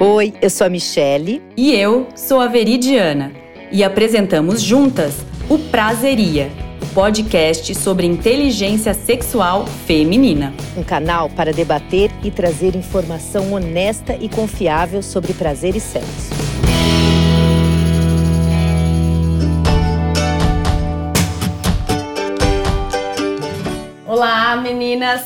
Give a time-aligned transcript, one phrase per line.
[0.00, 1.42] Oi, eu sou a Michele.
[1.56, 3.32] E eu sou a Veridiana.
[3.72, 5.16] E apresentamos juntas
[5.50, 10.54] o Prazeria, o podcast sobre inteligência sexual feminina.
[10.76, 16.30] Um canal para debater e trazer informação honesta e confiável sobre prazer e sexo.
[24.06, 25.24] Olá, meninas!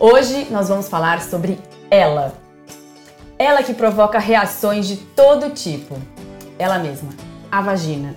[0.00, 1.58] Hoje nós vamos falar sobre
[1.90, 2.41] ela.
[3.42, 5.98] Ela que provoca reações de todo tipo.
[6.56, 7.08] Ela mesma,
[7.50, 8.14] a vagina.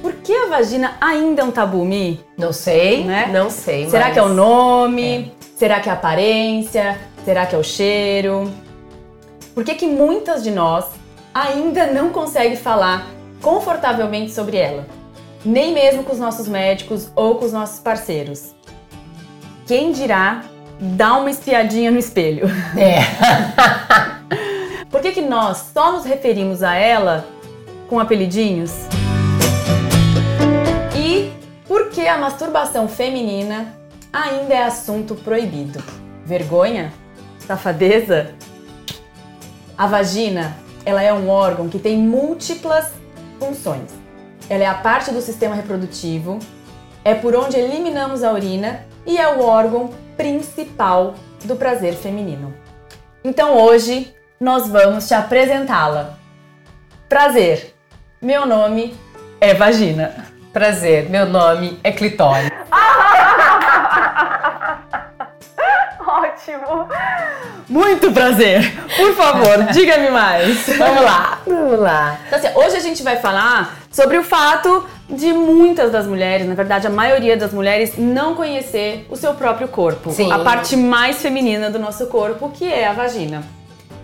[0.00, 2.24] Por que a vagina ainda é um tabu, Mi?
[2.38, 3.28] Não sei, Né?
[3.32, 3.90] não sei.
[3.90, 5.32] Será que é o nome?
[5.56, 6.96] Será que é a aparência?
[7.24, 8.52] Será que é o cheiro?
[9.52, 10.84] Por que, que muitas de nós
[11.34, 13.08] ainda não conseguem falar
[13.42, 14.86] confortavelmente sobre ela?
[15.44, 18.54] Nem mesmo com os nossos médicos ou com os nossos parceiros.
[19.66, 20.44] Quem dirá
[20.80, 22.46] dar uma espiadinha no espelho?
[22.76, 23.00] É.
[24.90, 27.26] Por que, que nós só nos referimos a ela
[27.88, 28.72] com apelidinhos?
[30.96, 31.32] E
[31.66, 33.74] por que a masturbação feminina
[34.12, 35.82] ainda é assunto proibido?
[36.24, 36.92] Vergonha?
[37.40, 38.34] Safadeza?
[39.76, 42.92] A vagina, ela é um órgão que tem múltiplas
[43.40, 43.90] funções.
[44.48, 46.38] Ela é a parte do sistema reprodutivo,
[47.04, 52.54] é por onde eliminamos a urina e é o órgão principal do prazer feminino.
[53.22, 56.14] Então hoje nós vamos te apresentá-la.
[57.08, 57.74] Prazer,
[58.20, 58.94] meu nome
[59.40, 60.26] é Vagina.
[60.52, 62.50] Prazer, meu nome é Clitóris.
[66.06, 66.88] Ótimo!
[67.68, 68.72] Muito prazer!
[68.96, 70.66] Por favor, diga-me mais.
[70.76, 72.18] Vamos lá, vamos lá.
[72.26, 76.54] Então, assim, hoje a gente vai falar sobre o fato de muitas das mulheres, na
[76.54, 80.10] verdade a maioria das mulheres, não conhecer o seu próprio corpo.
[80.10, 80.32] Sim.
[80.32, 83.44] A parte mais feminina do nosso corpo, que é a vagina.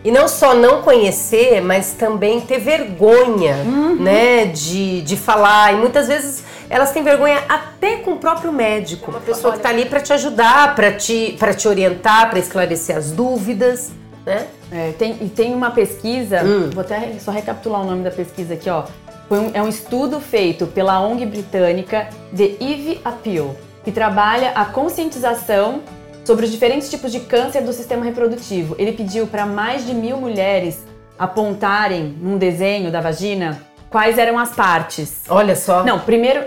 [0.02, 3.56] E não só não conhecer, mas também ter vergonha,
[3.98, 5.74] né, de, de falar.
[5.74, 9.10] E muitas vezes elas têm vergonha até com o próprio médico.
[9.10, 12.96] Uma pessoa que tá ali para te ajudar, para te, pra te orientar, para esclarecer
[12.96, 13.90] as dúvidas,
[14.26, 14.46] né?
[14.70, 16.70] É, tem, e tem uma pesquisa, Hum.
[16.72, 18.84] vou até só recapitular o nome da pesquisa aqui, ó.
[19.28, 23.54] Foi um- é um estudo feito pela ONG britânica The Eve Appeal,
[23.84, 25.80] que trabalha a conscientização
[26.24, 28.74] sobre os diferentes tipos de câncer do sistema reprodutivo.
[28.78, 30.84] Ele pediu para mais de mil mulheres
[31.18, 33.60] apontarem num desenho da vagina
[33.90, 35.22] quais eram as partes.
[35.28, 35.84] Olha só.
[35.84, 36.44] Não, primeiro,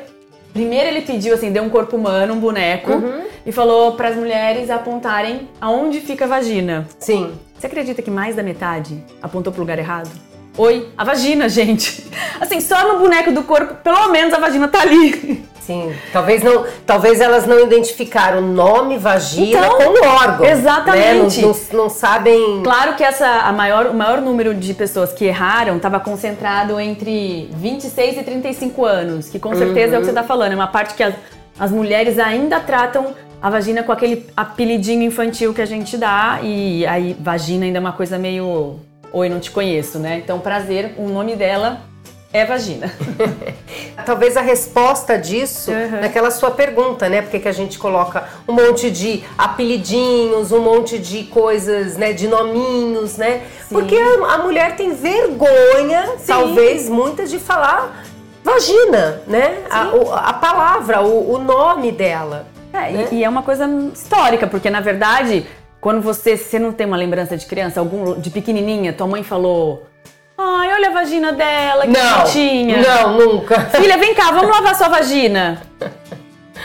[0.53, 3.21] primeiro ele pediu assim, deu um corpo humano, um boneco, Uhum.
[3.45, 6.85] e falou para as mulheres apontarem aonde fica a vagina.
[6.99, 7.31] Sim.
[7.63, 10.09] Você acredita que mais da metade apontou pro lugar errado?
[10.57, 12.05] Oi, a vagina, gente.
[12.41, 15.45] Assim, só no boneco do corpo, pelo menos a vagina tá ali.
[15.61, 20.45] Sim, talvez não, talvez elas não identificaram o nome vagina Então, com o órgão.
[20.45, 21.37] exatamente.
[21.39, 21.47] Né?
[21.47, 22.61] Não, não- não sabem.
[22.65, 27.49] Claro que essa, a maior, o maior número de pessoas que erraram estava concentrado entre
[27.53, 30.51] 26 e 35 anos, que com certeza é o que você tá falando.
[30.51, 31.15] É uma parte que as,
[31.57, 36.85] as mulheres ainda tratam a vagina com aquele apelidinho infantil que a gente dá, e
[36.85, 38.79] aí vagina ainda é uma coisa meio.
[39.11, 40.21] Oi, não te conheço, né?
[40.23, 41.81] Então, prazer, o nome dela
[42.31, 42.89] é vagina.
[44.05, 45.99] Talvez a resposta disso Uhum.
[45.99, 47.21] naquela sua pergunta, né?
[47.21, 52.13] Porque que a gente coloca um monte de apelidinhos, um monte de coisas, né?
[52.13, 53.41] De nominhos, né?
[53.67, 53.75] Sim.
[53.75, 58.05] Porque a, a mulher tem vergonha, talvez muitas, de falar
[58.41, 59.63] vagina, né?
[59.69, 62.52] A, a palavra, o, o nome dela.
[62.73, 63.07] É, e- Né?
[63.11, 65.45] e, é uma coisa histórica, porque na verdade,
[65.79, 69.83] quando você, você não tem uma lembrança de criança, algum de pequenininha, tua mãe falou:
[70.37, 72.77] "Ai, olha a vagina dela, que bonitinha".
[72.81, 73.59] não, nunca.
[73.79, 75.61] Filha, vem cá, vamos lavar sua vagina.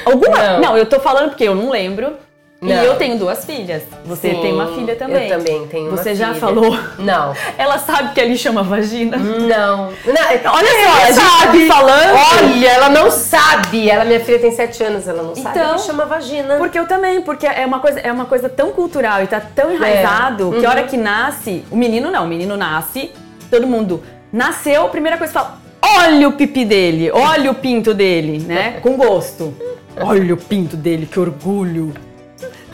[0.05, 0.39] Alguma?
[0.39, 0.61] Não.
[0.61, 0.77] Não.
[0.79, 2.13] eu tô falando porque eu não lembro.
[2.61, 2.71] Não.
[2.83, 3.85] E eu tenho duas filhas.
[4.05, 5.29] Você Sim, tem uma filha também.
[5.29, 6.41] Eu também tenho Você já filha.
[6.41, 6.77] falou?
[6.99, 7.33] Não.
[7.57, 9.17] Ela sabe que ali chama vagina?
[9.17, 9.93] Não.
[10.05, 12.19] não Olha só, ela a gente tá falando.
[12.35, 13.89] Olha, ela não sabe.
[13.89, 15.57] Ela, minha filha tem 7 anos, ela não sabe.
[15.57, 16.57] Então, Ela chama vagina.
[16.57, 19.73] Porque eu também, porque é uma coisa, é uma coisa tão cultural e tá tão
[19.73, 23.13] enraizado que a hora que nasce, o menino não, o menino nasce,
[23.49, 24.03] todo mundo
[24.33, 28.81] nasceu, a primeira coisa que fala: olha o pipi dele, olha o pinto dele, né?
[28.83, 29.55] Com gosto.
[30.01, 31.93] Olha o pinto dele, que orgulho.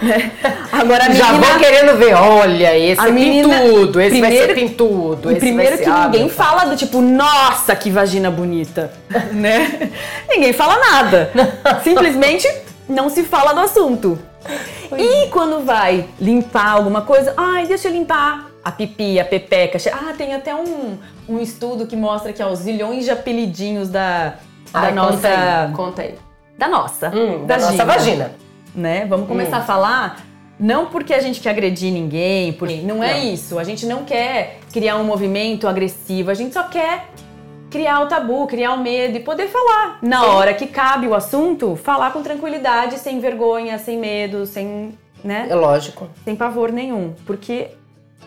[0.03, 0.33] Né?
[0.73, 4.31] Agora a Já menina, vou querendo ver, olha, esse A é menina- pintudo, esse vai
[4.31, 5.29] primeiro- ser pintudo.
[5.31, 8.93] E esse primeiro vai ser, que ah, ninguém fala do tipo, nossa, que vagina bonita,
[9.33, 9.91] né?
[10.29, 11.31] ninguém fala nada.
[11.85, 12.49] Simplesmente
[12.89, 14.19] não se fala do assunto.
[14.99, 19.79] E quando vai limpar alguma coisa, ai, deixa eu limpar a pipi, a pepeca.
[19.93, 20.99] Ah, tem até um,
[21.29, 24.35] um estudo que mostra que há os zilhões de apelidinhos da,
[24.73, 25.17] da Ai, nossa.
[25.17, 26.15] Conta aí, conta aí.
[26.59, 27.09] Da nossa.
[27.09, 28.31] Hum, da nossa vagina, vagina.
[28.75, 29.07] Né?
[29.07, 30.25] Vamos começar a falar
[30.59, 33.33] Não porque a gente quer agredir ninguém, porque não é Não.
[33.33, 33.59] isso.
[33.59, 37.09] A gente não quer criar um movimento agressivo, a gente só quer
[37.71, 39.99] criar o tabu, criar o medo e poder falar.
[40.01, 40.27] Na Sim.
[40.27, 45.55] hora que cabe o assunto, falar com tranquilidade, sem vergonha, sem medo, sem, né, É
[45.57, 46.09] lógico.
[46.25, 47.71] sem pavor nenhum, porque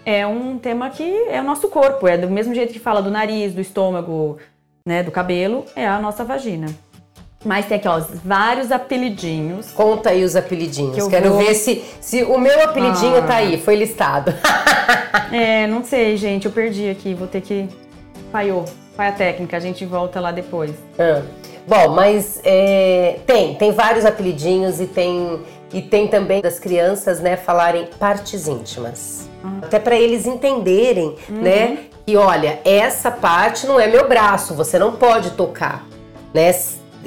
[0.05, 3.09] é um tema que é o nosso corpo, é do mesmo jeito que fala do
[3.09, 4.37] nariz, do estômago,
[4.85, 6.67] né, do cabelo, é a nossa vagina.
[7.47, 9.71] Mas tem aqui, ó, vários apelidinhos.
[9.71, 10.95] Conta aí os apelidinhos.
[11.01, 13.21] Que Quero vou- ver se, se o meu apelidinho Ah.
[13.21, 14.33] tá aí, foi listado.
[15.31, 17.67] É, não sei, gente, eu perdi aqui, vou ter que.
[18.31, 18.63] Falhou.
[18.95, 20.71] Vai a técnica, a gente volta lá depois.
[20.97, 21.21] Ah.
[21.67, 25.41] Bom, mas é, tem, tem vários apelidinhos e tem,
[25.73, 29.27] e tem também das crianças, né, falarem partes íntimas.
[29.61, 34.93] Até para eles entenderem, né, que olha, essa parte não é meu braço, você não
[34.93, 35.85] pode tocar,
[36.33, 36.53] né?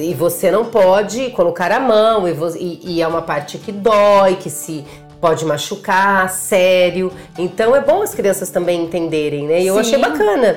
[0.02, 4.36] E você não pode colocar a mão, e, e- e é uma parte que dói,
[4.36, 4.84] que se
[5.20, 7.12] pode machucar, sério.
[7.38, 9.60] Então é bom as crianças também entenderem, né?
[9.60, 9.80] E eu Sim.
[9.80, 10.56] achei bacana.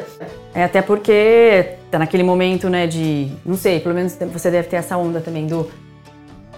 [0.55, 3.27] É até porque tá naquele momento, né, de.
[3.45, 5.69] Não sei, pelo menos você deve ter essa onda também do.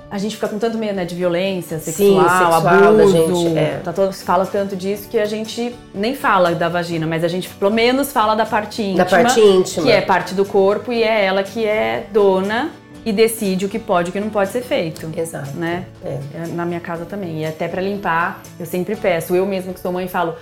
[0.10, 3.12] A gente fica com tanto medo, né, de violência sexual, sexual da abuso.
[3.12, 3.82] gente, é.
[3.84, 7.28] Tá todo, se fala tanto disso que a gente nem fala da vagina, mas a
[7.28, 9.04] gente pelo menos fala da parte íntima.
[9.04, 9.86] Da parte íntima.
[9.86, 12.70] Que é parte do corpo e é ela que é dona
[13.04, 15.12] e decide o que pode e o que não pode ser feito.
[15.18, 15.52] Exato.
[15.56, 15.86] Né?
[16.04, 16.20] É.
[16.36, 17.42] É, Na minha casa também.
[17.42, 19.36] E até pra limpar, eu sempre peço.
[19.36, 20.36] Eu mesma que sou mãe falo: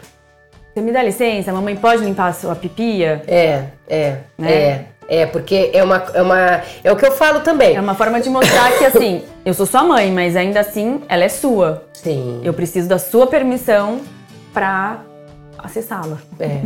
[0.73, 1.51] Você me dá licença?
[1.51, 3.21] Mamãe pode limpar a sua pipia?
[3.27, 4.53] É, é, Né?
[4.53, 4.85] é.
[5.07, 6.61] É, porque é uma, é uma.
[6.83, 7.75] É o que eu falo também.
[7.75, 11.23] É uma forma de mostrar que, assim, eu sou sua mãe, mas ainda assim ela
[11.23, 11.83] é sua.
[11.93, 12.41] Sim.
[12.43, 14.01] Eu preciso da sua permissão
[14.53, 15.01] pra
[15.57, 16.17] acessá-la.
[16.39, 16.61] É.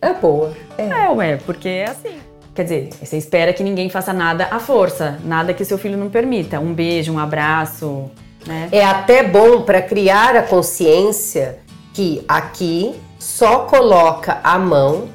[0.00, 0.52] É boa.
[0.76, 0.88] É.
[0.88, 2.18] É, ué, porque é assim.
[2.54, 6.10] Quer dizer, você espera que ninguém faça nada à força, nada que seu filho não
[6.10, 6.60] permita.
[6.60, 8.10] Um beijo, um abraço,
[8.46, 8.68] né?
[8.70, 11.60] É até bom para criar a consciência
[11.94, 15.08] que aqui só coloca a mão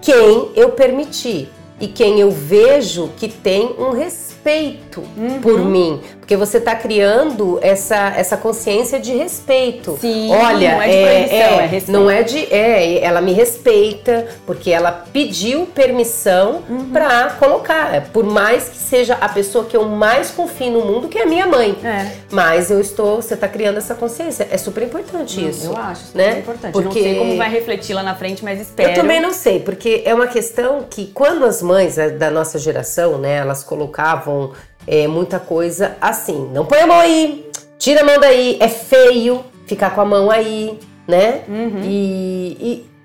[0.00, 1.48] quem eu permitir
[1.80, 5.40] e quem eu vejo que tem um respeito Uhum.
[5.40, 6.00] por mim,
[6.30, 9.98] porque você está criando essa, essa consciência de respeito.
[10.00, 11.90] Sim, Olha, não é de proibição, é respeito.
[11.90, 16.90] não é de, é, ela me respeita porque ela pediu permissão Uhum.
[16.92, 21.08] para colocar, É, por mais que seja a pessoa que eu mais confio no mundo,
[21.08, 21.76] que é a minha mãe.
[21.82, 24.46] É, Mas eu estou, você está criando essa consciência.
[24.52, 25.66] É super importante isso.
[25.66, 26.38] eu acho super né?
[26.38, 26.72] importante.
[26.72, 28.90] Porque Não sei como vai refletir lá na frente, mas espero.
[28.90, 32.56] eu também não sei, porque é uma questão que quando as mães eh, da nossa
[32.58, 34.52] geração, né, elas colocavam
[34.86, 37.48] eh, muita coisa assim, não põe a mão aí,
[37.78, 41.42] tira a mão daí, é feio ficar com a mão aí, né?
[41.48, 41.80] Uhum.
[41.84, 42.56] E,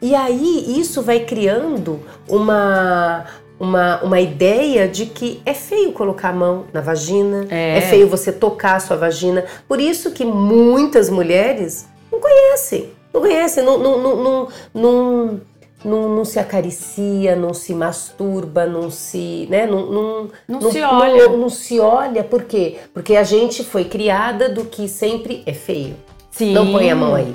[0.01, 3.25] e, e aí isso vai criando uma,
[3.59, 7.77] uma, uma ideia de que é feio colocar a mão na vagina, É.
[7.77, 9.45] é feio você tocar a sua vagina.
[9.67, 15.41] Por isso que muitas mulheres não conhecem, não conhecem, não, não, não, não, não,
[15.85, 21.29] não, não se acaricia, não se masturba, não se, né, não, não, Não se olha.
[21.29, 22.77] Não, se olha, por quê?
[22.93, 25.95] Porque a gente foi criada do que sempre é feio.
[26.31, 26.53] Sim.
[26.53, 27.33] Não põe a mão aí,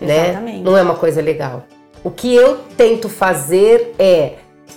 [0.00, 0.30] né?
[0.30, 0.62] Exatamente.
[0.62, 1.64] Não é uma coisa legal.
[2.04, 4.34] O que eu tento fazer é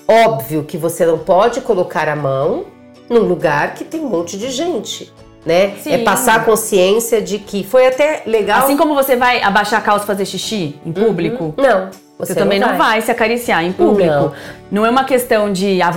[0.08, 2.66] óbvio que você não pode colocar a mão
[3.10, 5.14] num lugar que tem um monte de gente,
[5.46, 5.76] né?
[5.82, 5.92] Sim.
[5.92, 8.64] É passar a consciência de que foi até legal.
[8.64, 11.90] Assim como você vai abaixar a calça e fazer xixi em público, não,
[12.20, 13.02] Você, também não vai.
[13.02, 14.10] se acariciar em público.
[14.12, 14.34] Não.
[14.70, 15.90] Não, é uma questão de a,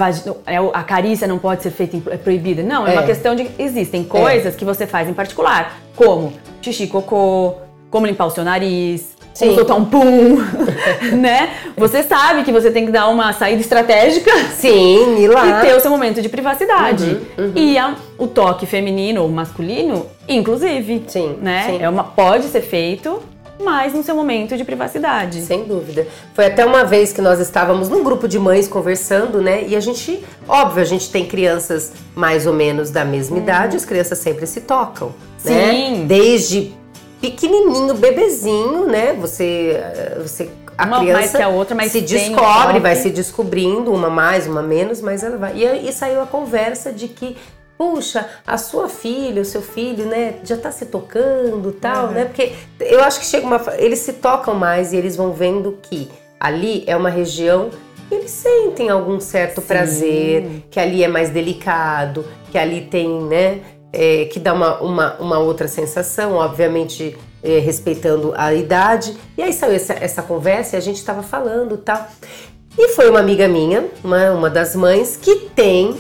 [0.47, 2.63] é a carícia não pode ser feita, é proibida.
[2.63, 2.99] Não, é, É.
[2.99, 6.33] uma questão de existem coisas que você faz em particular, como
[6.63, 7.55] xixi, cocô,
[7.91, 9.57] como limpar o seu nariz, como Sim.
[9.57, 10.37] soltar um pum,
[11.21, 11.51] né?
[11.77, 15.45] Você sabe que você tem que dar uma saída estratégica Sim, ir lá.
[15.61, 17.19] e ter o seu momento de privacidade.
[17.37, 21.65] Uhum, E a- o toque feminino ou masculino, inclusive, Sim, né?
[21.67, 21.79] sim.
[21.83, 23.21] É uma, pode ser feito,
[23.63, 25.43] mas no seu momento de privacidade.
[25.43, 26.07] Sem dúvida.
[26.35, 29.65] Foi até uma vez que nós estávamos num grupo de mães conversando, né?
[29.67, 33.85] E a gente, óbvio, a gente tem crianças mais ou menos da mesma idade, as
[33.85, 35.15] crianças sempre se tocam,
[35.45, 35.73] né?
[35.73, 36.07] Sim.
[36.07, 36.75] Desde
[37.21, 39.13] pequenininho, bebezinho, né?
[39.15, 39.81] Você,
[40.21, 44.11] você a Uma criança mais que a outra, mas se descobre, vai se descobrindo, uma
[44.11, 45.57] mais, uma menos, mas ela vai.
[45.57, 47.37] E, e saiu a conversa de que
[47.83, 52.13] Puxa, a sua filha, o seu filho, né, já tá se tocando tal, Uhum.
[52.13, 52.25] né?
[52.27, 53.61] Porque eu acho que chega uma.
[53.77, 56.09] Eles se tocam mais e eles vão vendo que
[56.39, 57.71] ali é uma região
[58.09, 59.67] que eles sentem algum certo Sim.
[59.67, 63.61] prazer, que ali é mais delicado, que ali tem, né?
[63.93, 69.17] é, que dá uma, uma, uma outra sensação, obviamente é, respeitando a idade.
[69.37, 72.09] E aí saiu essa, essa conversa e a gente estava falando tal.
[72.79, 75.95] E foi uma amiga minha, uma, uma das mães, que tem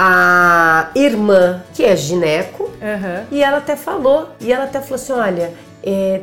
[0.00, 3.26] a irmã que é gineco, Aham.
[3.32, 5.52] e ela até falou, e ela até falou assim: olha,
[5.82, 6.20] é,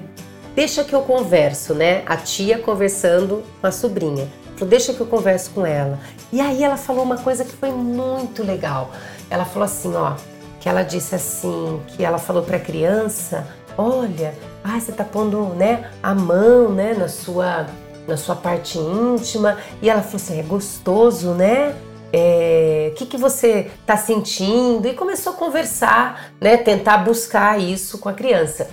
[0.55, 2.01] deixa que eu converso, né?
[2.05, 4.29] A tia conversando com a sobrinha.
[4.55, 5.99] Falou, deixa que eu converso com ela.
[6.31, 8.91] E aí ela falou uma coisa que foi muito legal.
[9.29, 10.13] Ela falou assim, ó,
[10.61, 13.45] que ela disse assim, que ela falou para a criança,
[13.77, 17.65] olha, ai, você tá pondo, né, a mão, né, na sua
[18.07, 19.57] na sua parte íntima.
[19.81, 21.75] E ela falou assim, é gostoso, né?
[22.13, 24.87] É, o que, que você está sentindo?
[24.87, 26.57] E começou a conversar, né?
[26.57, 28.69] Tentar buscar isso com a criança.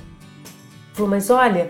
[0.93, 1.69] Falou, mas olha,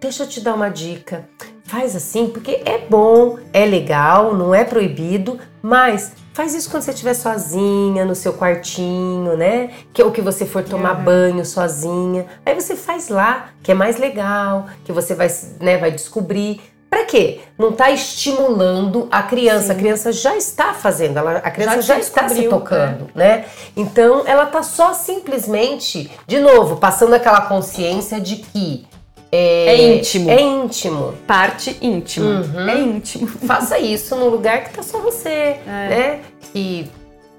[0.00, 1.28] deixa eu te dar uma dica.
[1.64, 6.90] Faz assim, porque é bom, é legal, não é proibido, mas faz isso quando você
[6.90, 9.70] estiver sozinha, no seu quartinho, né?
[9.92, 11.04] Que ou que você for tomar uhum.
[11.04, 12.26] banho sozinha.
[12.44, 15.28] Aí você faz lá, que é mais legal, que você vai,
[15.60, 16.60] né, vai descobrir.
[16.92, 17.40] Para quê?
[17.56, 19.68] Não está estimulando a criança.
[19.68, 19.72] Sim.
[19.72, 23.38] A criança já está fazendo, ela, a criança já, já está se tocando, né?
[23.38, 23.44] né?
[23.74, 28.86] Então ela está só simplesmente, de novo, passando aquela consciência de que
[29.32, 30.30] é, é, íntimo.
[30.30, 31.14] É íntimo.
[31.26, 32.42] Parte íntima.
[32.42, 32.68] Uhum.
[32.68, 33.26] É íntimo.
[33.48, 35.60] Faça isso num lugar que tá só você, é.
[35.66, 36.20] né?
[36.52, 36.90] Que,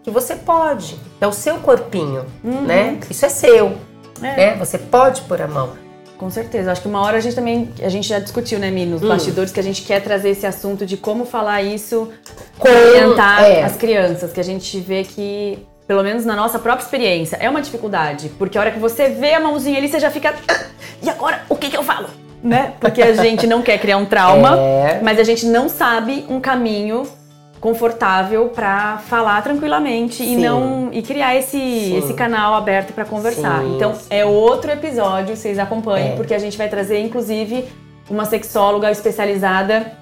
[0.02, 0.98] que você pode.
[1.22, 2.62] É o seu corpinho, uhum.
[2.62, 3.00] né?
[3.08, 3.78] Isso é seu.
[4.20, 4.36] É.
[4.36, 4.56] Né?
[4.56, 5.83] Você pode pôr a mão.
[6.24, 6.72] Com certeza.
[6.72, 9.10] Acho que uma hora a gente também, a gente já discutiu, né, Mi, nos hum.
[9.10, 12.10] bastidores, que a gente quer trazer esse assunto de como falar isso,
[12.58, 13.62] com orientar é.
[13.62, 17.62] as crianças, que a gente vê que, pelo menos na nossa própria experiência, é uma
[17.62, 18.32] dificuldade.
[18.40, 20.34] Porque a hora que você vê a mãozinha ali, você já fica.
[20.48, 20.66] Ah,
[21.04, 22.08] e agora, o que, que eu falo?
[22.42, 22.72] Né?
[22.80, 25.02] Porque a gente não quer criar um trauma, é.
[25.04, 27.06] mas a gente não sabe um caminho
[27.64, 30.34] confortável para falar tranquilamente Sim.
[30.34, 33.62] e não e criar esse, esse canal aberto para conversar.
[33.62, 33.76] Sim.
[33.78, 36.16] Então é outro episódio, vocês acompanhem, é.
[36.18, 37.64] porque a gente vai trazer inclusive
[38.10, 39.94] uma sexóloga especializada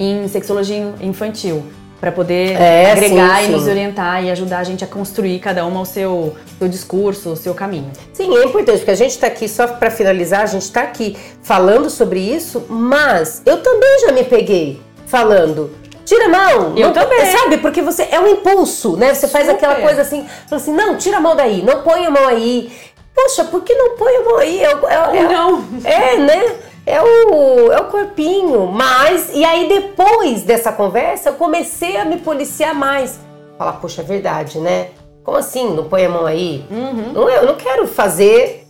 [0.00, 1.62] em sexologia infantil
[2.00, 5.64] para poder é, agregar sim, e nos orientar e ajudar a gente a construir cada
[5.64, 7.92] uma o seu, seu discurso, o seu caminho.
[8.12, 11.16] Sim, é importante, porque a gente está aqui, só para finalizar, a gente está aqui
[11.40, 16.72] falando sobre isso, mas eu também já me peguei falando tira a mão.
[16.76, 17.26] Eu não, também.
[17.26, 17.58] Sabe?
[17.58, 19.12] Porque você é um impulso, né?
[19.12, 19.56] Você faz Super.
[19.56, 22.72] aquela coisa assim, fala assim, não, tira a mão daí, não põe a mão aí.
[23.14, 24.62] Poxa, por que não põe a mão aí?
[24.62, 25.64] É, é, é, não.
[25.84, 26.56] É, né?
[26.86, 28.66] É o, é o corpinho.
[28.66, 33.18] Mas, e aí depois dessa conversa, eu comecei a me policiar mais.
[33.58, 34.88] Falar, poxa, é verdade, né?
[35.24, 35.74] Como assim?
[35.74, 36.64] Não põe a mão aí?
[36.70, 37.12] Uhum.
[37.12, 38.68] Não, eu não quero fazer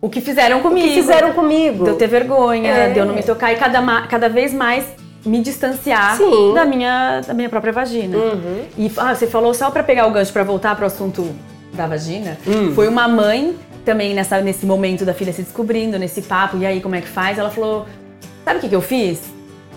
[0.00, 0.84] o que fizeram comigo.
[0.84, 1.84] O que fizeram comigo.
[1.84, 2.88] De eu ter vergonha, é.
[2.90, 4.84] de eu não me tocar e cada, cada vez mais
[5.24, 6.18] me distanciar
[6.54, 8.16] da minha, da minha própria vagina.
[8.16, 8.64] Uhum.
[8.76, 11.28] E ah, você falou só para pegar o gancho para voltar para o assunto
[11.72, 12.38] da vagina.
[12.46, 12.74] Uhum.
[12.74, 16.80] Foi uma mãe também nessa, nesse momento da filha se descobrindo, nesse papo, e aí
[16.80, 17.38] como é que faz?
[17.38, 17.86] Ela falou:
[18.44, 19.20] Sabe o que, que eu fiz?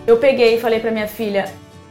[0.05, 1.45] Eu peguei e falei para minha filha: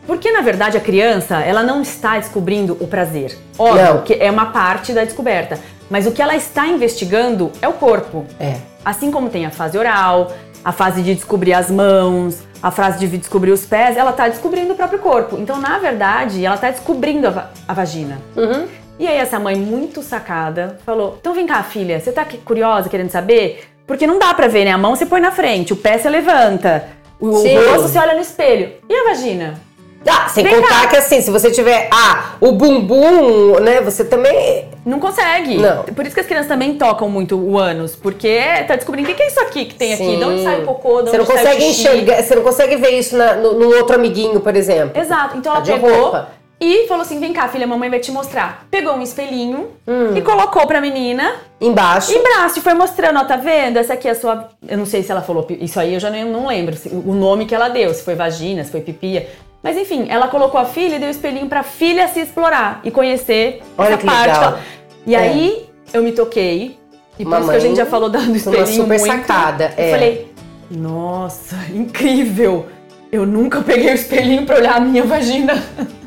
[0.07, 3.37] porque na verdade a criança, ela não está descobrindo o prazer.
[3.59, 4.03] Óbvio não.
[4.03, 5.59] que é uma parte da descoberta,
[5.89, 8.27] mas o que ela está investigando é o corpo.
[8.39, 8.57] É.
[8.85, 10.31] Assim como tem a fase oral,
[10.64, 14.73] a fase de descobrir as mãos, a fase de descobrir os pés, ela está descobrindo
[14.73, 15.37] o próprio corpo.
[15.38, 18.18] Então, na verdade, ela está descobrindo a, va a vagina.
[18.37, 18.66] Uhum.
[18.99, 23.11] E aí essa mãe muito sacada falou: "Então vem cá, filha, você tá curiosa, querendo
[23.11, 23.64] saber?
[23.87, 24.71] Porque não dá para ver, né?
[24.71, 26.88] A mão você põe na frente, o pé você levanta,
[27.21, 28.73] o, o rosto você olha no espelho.
[28.88, 29.61] E a vagina?
[30.07, 30.89] Ah, sem Vem contar cá.
[30.89, 35.57] que assim, se você tiver ah, o bumbum, né, você também não consegue.
[35.57, 35.85] Não.
[35.85, 39.23] Por isso que as crianças também tocam muito o ânus, porque tá descobrindo o que
[39.23, 40.09] é isso aqui que tem Sim.
[40.09, 42.77] aqui, de onde sai o cocô, de onde Você não consegue enxergar, você não consegue
[42.77, 45.01] ver isso na, no, no, outro amiguinho, por exemplo.
[45.01, 45.39] Exato.
[45.39, 46.29] Então ela tá pegou roupa.
[46.61, 48.67] e falou assim: "Vem cá, filha, mamãe vai te mostrar".
[48.71, 50.15] Pegou um espelhinho hum.
[50.15, 52.13] e colocou pra menina embaixo.
[52.13, 53.79] Embaixo e foi mostrando, ó, tá vendo?
[53.79, 56.11] Essa aqui é a sua, eu não sei se ela falou isso aí, eu já
[56.11, 59.29] não, não lembro o nome que ela deu, se foi vagina, se foi pipia.
[59.64, 62.90] Mas enfim, ela colocou a filha e deu o espelhinho pra filha se explorar e
[62.90, 64.38] conhecer Olha essa parte.
[64.38, 64.59] Legal.
[65.06, 65.18] E é.
[65.18, 66.78] aí eu me toquei.
[67.18, 69.06] E por Mamãe, isso que a gente já falou do espelhinho uma super muito.
[69.06, 69.73] sacada.
[69.75, 69.87] É.
[69.87, 70.33] Eu falei,
[70.71, 72.66] nossa, incrível!
[73.11, 75.54] Eu nunca peguei o espelhinho pra olhar a minha vagina.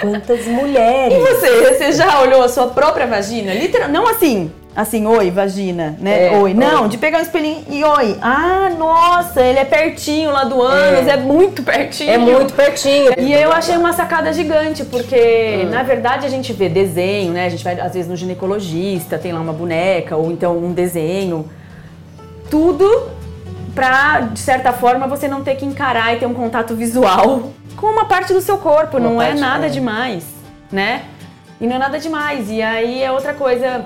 [0.00, 1.14] Quantas mulheres!
[1.14, 1.74] E você?
[1.74, 3.54] Você já olhou a sua própria vagina?
[3.54, 6.26] Literal, não assim, assim, oi, vagina, né?
[6.26, 6.52] É, oi.
[6.52, 6.88] Não, oi.
[6.88, 8.18] de pegar um espelhinho e oi.
[8.20, 12.10] Ah, nossa, ele é pertinho lá do ânus, é, é muito pertinho.
[12.10, 13.12] É muito pertinho.
[13.16, 15.70] E eu achei uma sacada gigante, porque hum.
[15.70, 17.46] na verdade a gente vê desenho, né?
[17.46, 21.48] A gente vai às vezes no ginecologista, tem lá uma boneca ou então um desenho.
[22.50, 23.08] Tudo
[23.74, 27.86] pra, de certa forma, você não ter que encarar e ter um contato visual com
[27.86, 28.96] uma parte do seu corpo.
[28.96, 29.68] Uma não é nada é.
[29.68, 30.24] demais,
[30.70, 31.04] né?
[31.60, 32.50] E não é nada demais.
[32.50, 33.84] E aí é outra coisa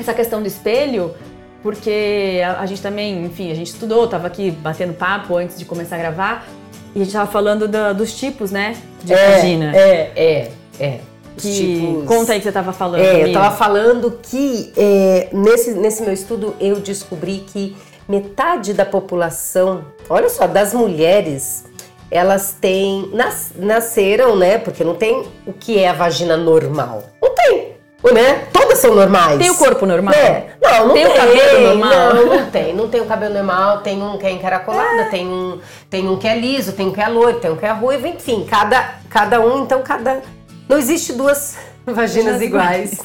[0.00, 1.14] essa questão do espelho,
[1.62, 5.64] porque a, a gente também, enfim, a gente estudou, tava aqui batendo papo antes de
[5.64, 6.48] começar a gravar,
[6.94, 9.76] e a gente tava falando da, dos tipos, né, de é, vagina.
[9.76, 11.00] É, é, é.
[11.36, 12.06] Que, tipos...
[12.06, 13.00] Conta aí que você tava falando.
[13.00, 17.76] É, eu tava falando que é, nesse, nesse meu estudo eu descobri que
[18.08, 21.64] metade da população, olha só, das mulheres,
[22.10, 24.58] elas têm nas, nasceram, né?
[24.58, 27.04] Porque não tem o que é a vagina normal.
[27.22, 27.70] Não tem.
[28.12, 28.46] Né?
[28.50, 29.38] Todas são normais.
[29.38, 30.14] Tem o corpo normal?
[30.14, 30.54] É.
[30.62, 31.04] Não, não tem.
[31.04, 32.14] Tem o cabelo normal?
[32.14, 32.74] Não, não tem.
[32.74, 35.04] Não tem o cabelo normal, tem um que é encaracolada, é.
[35.04, 37.66] tem, um, tem um que é liso, tem um que é loiro, tem um que
[37.66, 40.22] é ruivo, enfim, cada, cada um, então cada.
[40.66, 42.98] Não existe duas vaginas iguais.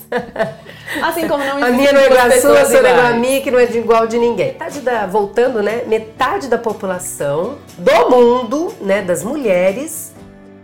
[1.02, 2.94] Assim como não existe A minha não é igual a sua, a sua não é
[2.94, 4.48] igual a minha, que não é igual de ninguém.
[4.48, 5.84] Metade da, voltando, né?
[5.88, 10.14] Metade da população do mundo, né, das mulheres,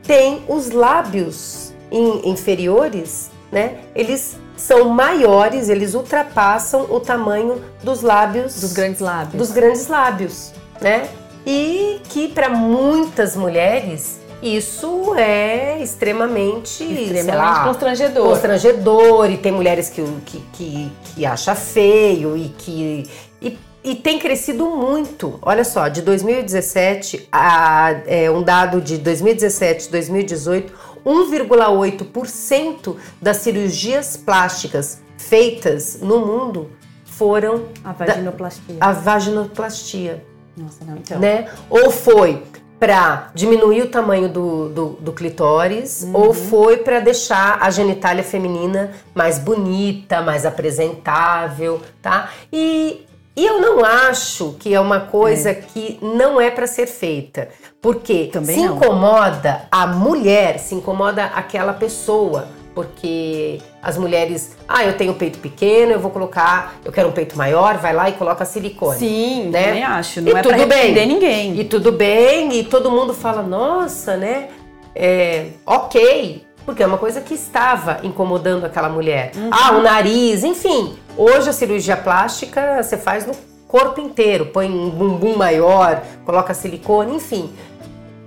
[0.04, 3.80] tem os lábios in, inferiores, né?
[3.96, 9.36] Eles são maiores, eles ultrapassam o tamanho dos lábios dos grandes lábios.
[9.36, 11.10] Dos grandes lábios, né?
[11.46, 18.30] E que para muitas mulheres isso é extremamente, extremamente lá, constrangedor.
[18.30, 23.10] Constrangedor, e tem mulheres que, que, que, que acha feio e que.
[23.42, 25.40] E, e tem crescido muito.
[25.42, 30.74] Olha só, de 2017 a é, um dado de 2017 2018,
[31.06, 36.72] 1,8% das cirurgias plásticas feitas no mundo
[37.06, 38.76] foram a vaginoplastia.
[38.76, 40.26] Da, a vaginoplastia.
[40.58, 41.20] Nossa, não, então.
[41.20, 41.48] Né?
[41.70, 42.44] Ou foi
[42.82, 46.16] para diminuir o tamanho do, do, do clitóris uhum.
[46.16, 52.32] ou foi para deixar a genitália feminina mais bonita, mais apresentável, tá?
[52.52, 55.54] E, e eu não acho que é uma coisa é.
[55.54, 58.78] que não é para ser feita, porque Também se não.
[58.78, 65.92] incomoda a mulher, se incomoda aquela pessoa porque as mulheres, ah, eu tenho peito pequeno,
[65.92, 68.98] eu vou colocar, eu quero um peito maior, vai lá e coloca silicone.
[68.98, 69.64] Sim, né?
[69.64, 71.08] também acho, não e é tudo pra bem.
[71.08, 71.60] ninguém.
[71.60, 74.50] E tudo bem, e todo mundo fala, nossa, né?
[74.94, 79.32] É, ok, porque é uma coisa que estava incomodando aquela mulher.
[79.36, 79.50] Uhum.
[79.52, 80.96] Ah, o nariz, enfim.
[81.18, 83.34] Hoje a cirurgia plástica você faz no
[83.68, 87.50] corpo inteiro, põe um bumbum maior, coloca silicone, enfim.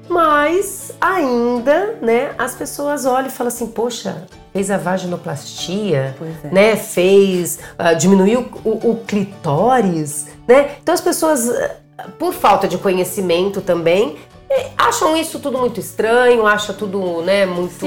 [0.08, 6.14] Mas ainda, né, as pessoas olham e falam assim, poxa, fez a vaginoplastia,
[6.44, 6.48] é.
[6.48, 10.76] né, fez, uh, diminuiu o, o, clitóris, né?
[10.82, 14.16] Então as pessoas, uh, por falta de conhecimento também,
[14.50, 17.86] eh, acham isso tudo muito estranho, acham tudo, né, muito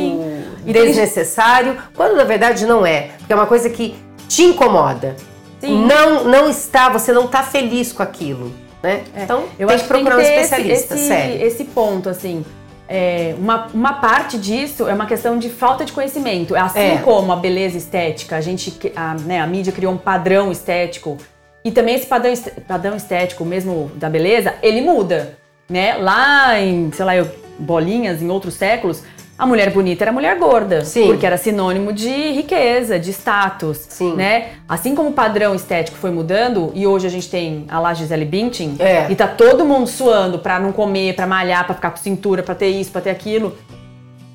[0.66, 3.96] desnecessário, quando na verdade não é, porque é uma coisa que
[4.28, 5.16] te incomoda.
[5.60, 5.86] Sim.
[5.86, 9.04] Não, não está, você não está feliz com aquilo né?
[9.14, 9.24] É.
[9.24, 11.46] Então, eu tem acho que procurar um especialista, esse, sério.
[11.46, 12.46] Esse ponto, assim,
[12.88, 16.56] é, uma, uma parte disso é uma questão de falta de conhecimento.
[16.56, 16.98] Assim é.
[17.04, 21.18] como a beleza estética, a gente, a, né, a mídia criou um padrão estético
[21.66, 22.34] e também esse padrão,
[22.66, 25.38] padrão estético mesmo da beleza, ele muda,
[25.70, 25.96] né?
[25.96, 27.12] Lá em, sei lá,
[27.60, 29.04] bolinhas, em outros séculos,
[29.38, 31.08] a mulher bonita era a mulher gorda, Sim.
[31.08, 34.16] porque era sinônimo de riqueza, de status, Sim.
[34.16, 34.54] né?
[34.68, 38.26] Assim como o padrão estético foi mudando e hoje a gente tem a lá Gisele
[38.26, 39.12] Bündchen é.
[39.12, 42.56] e tá todo mundo suando para não comer, para malhar, para ficar com cintura, para
[42.56, 43.56] ter isso, para ter aquilo,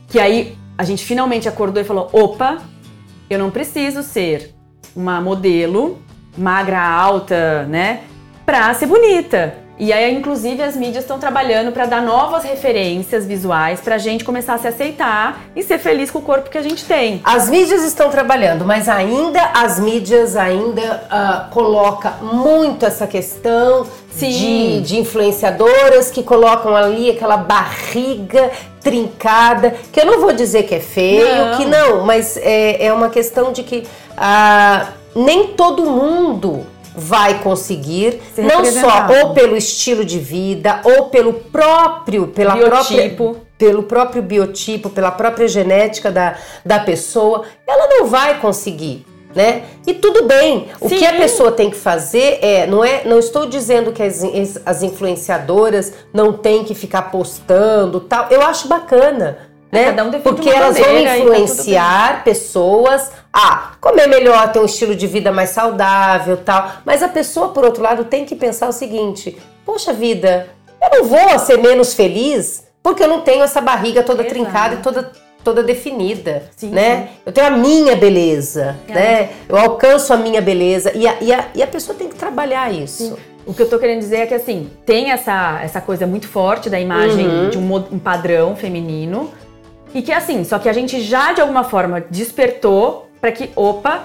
[0.08, 2.58] que aí a gente finalmente acordou e falou: "Opa,
[3.28, 4.54] eu não preciso ser
[4.94, 5.98] uma modelo
[6.36, 8.00] magra, alta, né,
[8.46, 9.61] para ser bonita.
[9.78, 14.22] E aí, inclusive, as mídias estão trabalhando para dar novas referências visuais para a gente
[14.22, 17.20] começar a se aceitar e ser feliz com o corpo que a gente tem.
[17.24, 24.80] As mídias estão trabalhando, mas ainda as mídias ainda uh, coloca muito essa questão de,
[24.82, 30.80] de influenciadoras que colocam ali aquela barriga trincada, que eu não vou dizer que é
[30.80, 31.56] feio, não.
[31.56, 38.20] que não, mas é, é uma questão de que uh, nem todo mundo vai conseguir,
[38.36, 43.24] não só ou pelo estilo de vida, ou pelo próprio, pela biotipo.
[43.24, 49.06] própria pelo próprio biotipo, pela própria genética da, da pessoa, ela não vai conseguir.
[49.32, 49.62] Né?
[49.86, 50.66] E tudo bem.
[50.80, 50.98] O Sim.
[50.98, 54.20] que a pessoa tem que fazer é, não é, não estou dizendo que as,
[54.66, 58.26] as influenciadoras não têm que ficar postando, tal.
[58.30, 59.86] Eu acho bacana né?
[59.86, 64.94] Cada um Porque elas vão tá influenciar tá pessoas a comer melhor, ter um estilo
[64.94, 66.72] de vida mais saudável, tal.
[66.84, 70.48] Mas a pessoa, por outro lado, tem que pensar o seguinte: poxa vida,
[70.80, 74.34] eu não vou ser menos feliz porque eu não tenho essa barriga toda Exato.
[74.34, 75.10] trincada e toda
[75.42, 77.08] toda definida, sim, né?
[77.26, 78.92] Eu tenho a minha beleza, é.
[78.92, 79.30] né?
[79.48, 82.72] Eu alcanço a minha beleza e a, e a, e a pessoa tem que trabalhar
[82.72, 83.08] isso.
[83.08, 83.16] Sim.
[83.44, 86.70] O que eu tô querendo dizer é que assim, tem essa, essa coisa muito forte
[86.70, 87.50] da imagem uhum.
[87.50, 89.32] de um, um padrão feminino,
[89.94, 94.04] e que assim, só que a gente já de alguma forma despertou para que, opa,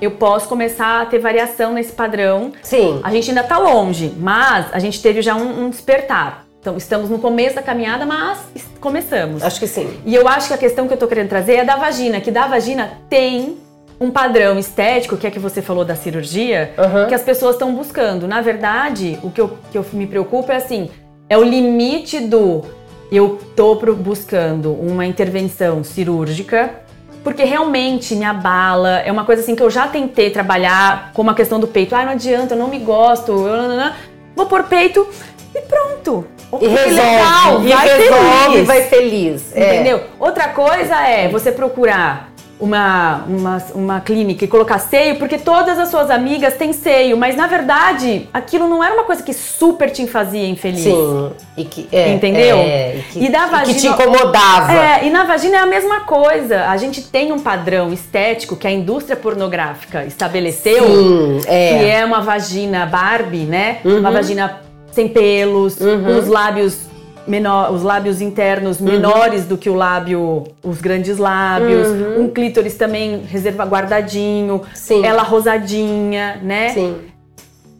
[0.00, 2.52] eu posso começar a ter variação nesse padrão.
[2.62, 3.00] Sim.
[3.02, 6.44] A gente ainda tá longe, mas a gente teve já um, um despertar.
[6.60, 8.38] Então, estamos no começo da caminhada, mas
[8.80, 9.42] começamos.
[9.42, 9.88] Acho que sim.
[10.04, 12.30] E eu acho que a questão que eu tô querendo trazer é da vagina, que
[12.30, 13.56] da vagina tem
[14.00, 17.06] um padrão estético, que é que você falou da cirurgia, Aham.
[17.06, 18.26] que as pessoas estão buscando.
[18.28, 20.90] Na verdade, o que eu, que eu me preocupo é assim,
[21.28, 22.64] é o limite do
[23.10, 26.80] eu tô pro- buscando uma intervenção cirúrgica,
[27.22, 31.34] porque realmente me abala, é uma coisa assim que eu já tentei trabalhar como a
[31.34, 31.94] questão do peito.
[31.94, 33.92] Ah, não adianta, eu não me gosto, eu, nananã.
[34.34, 35.06] vou pôr peito
[35.54, 36.24] e pronto.
[36.54, 38.66] E Que resolve, legal, e vai resolve, feliz.
[38.66, 39.56] vai feliz.
[39.56, 39.74] É.
[39.74, 40.00] Entendeu?
[40.20, 45.88] Outra coisa é você procurar uma, uma, uma clínica e colocar seio, porque todas as
[45.90, 50.06] suas amigas têm seio, mas na verdade aquilo não era uma coisa que super te
[50.06, 50.82] fazia infeliz.
[50.82, 51.30] Sim.
[51.56, 52.56] E que, é, Entendeu?
[52.58, 54.72] é, e, que, E da e que te vagina- incomodava.
[54.72, 56.66] É, e na vagina é a mesma coisa.
[56.68, 61.78] A gente tem um padrão estético que a indústria pornográfica estabeleceu, Sim, é.
[61.78, 63.78] que é uma vagina Barbie, né?
[63.84, 63.98] Uhum.
[63.98, 64.60] Uma vagina
[64.92, 66.18] sem pelos, Uhum.
[66.18, 66.78] os lábios
[67.26, 73.22] menor, os lábios internos menores do que o lábio, os grandes lábios, um clítoris também
[73.28, 74.60] reserva guardadinho, Uhum.
[74.74, 75.04] Sim.
[75.04, 76.70] ela rosadinha, né?
[76.70, 76.96] Sim.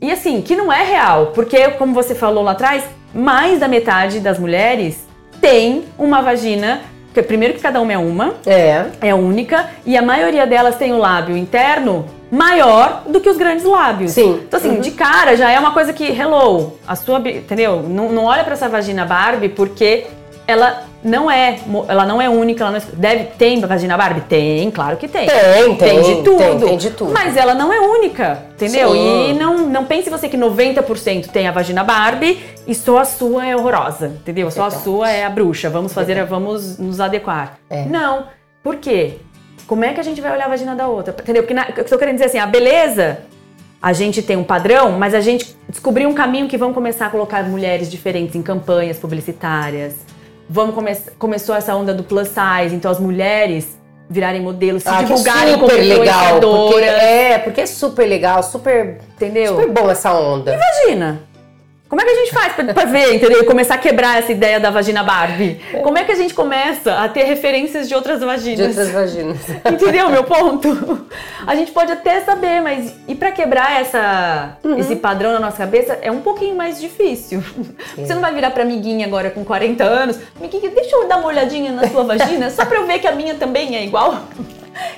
[0.01, 4.21] E assim, que não é real, porque como você falou lá atrás, mais da metade
[4.21, 5.07] das mulheres
[5.41, 6.81] tem uma vagina,
[7.15, 8.87] que primeiro que cada uma é uma, É.
[9.01, 13.65] é única, e a maioria delas tem o lábio interno maior do que os grandes
[13.65, 14.13] lábios.
[14.13, 14.41] Sim.
[14.47, 14.81] Então assim, Uhum.
[14.81, 17.83] de cara já é uma coisa que, hello, a sua, entendeu?
[17.83, 20.07] Não, não olha pra essa vagina Barbie porque
[20.47, 21.59] ela não é,
[21.89, 24.23] ela não é única, ela não é- deve tem vagina Barbie?
[24.23, 25.27] Tem, claro que tem.
[25.29, 26.37] Tem, tem, de tudo.
[26.39, 27.13] tem, tem de tudo.
[27.13, 28.91] Mas ela não é única, entendeu?
[28.93, 29.31] Sim.
[29.31, 33.47] E não, não pense você que 90% tem a vagina Barbie e só a sua
[33.47, 34.51] é horrorosa, entendeu?
[34.51, 34.85] Só a Verdade.
[34.85, 35.71] sua é a bruxa.
[35.71, 37.59] Vamos fazer, vamos nos adequar.
[37.71, 37.85] É.
[37.85, 38.25] Não.
[38.63, 39.19] Por quê?
[39.67, 41.15] Como é que a gente vai olhar a vagina da outra?
[41.21, 41.43] Entendeu?
[41.43, 43.19] Porque na, eu tô querendo dizer assim, a beleza,
[43.83, 47.11] a gente tem um padrão, mas a gente descobriu um caminho que vamos começar a
[47.11, 49.95] colocar mulheres diferentes em campanhas publicitárias.
[50.49, 53.77] Vamos come começou essa onda do plus size, então as mulheres
[54.09, 56.41] virarem modelos, se Ah, é divulgarem como super legal.
[56.41, 59.57] Porque, é, porque é super legal, super, entendeu?
[59.57, 60.55] super bom essa onda.
[60.55, 61.21] Imagina.
[61.89, 63.43] Como é que a gente faz pra, pra ver, entendeu?
[63.43, 65.61] E começar a quebrar essa ideia da vagina Barbie?
[65.85, 68.67] Como é que a gente começa a ter referências de outras De vaginas?
[68.69, 69.37] outras vaginas.
[69.65, 71.07] Entendeu o meu ponto?
[71.47, 74.79] A gente pode até saber, mas e pra quebrar essa, Uhum.
[74.79, 77.41] esse padrão na nossa cabeça é um pouquinho mais difícil.
[77.97, 81.29] Você não vai virar pra amiguinha agora com 40 anos, amiguinha, deixa eu dar uma
[81.29, 84.23] olhadinha na sua vagina, só pra eu ver que a minha também é igual.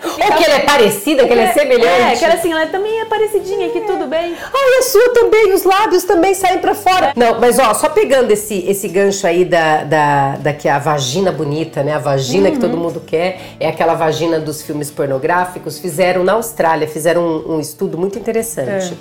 [0.05, 2.15] Ou que ela é parecida, que ela é semelhante.
[2.15, 4.35] É, que ela assim, ela também é parecidinha, que tudo bem.
[4.35, 7.13] Ai, a sua também, os lábios também saem pra fora.
[7.17, 11.33] Não, mas ó, só pegando esse, esse gancho aí da, da, da que a vagina
[11.33, 11.95] bonita, né?
[11.95, 15.79] A vagina que todo mundo quer, é aquela vagina dos filmes pornográficos.
[15.79, 18.97] Fizeram na Austrália, fizeram um, um estudo muito interessante.